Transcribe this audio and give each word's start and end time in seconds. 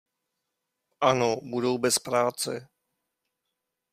Ano, 1.11 1.31
budou 1.43 1.77
bez 1.77 1.99
práce. 1.99 2.53